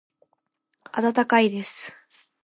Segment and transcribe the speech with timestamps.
[0.93, 1.95] 温かいです。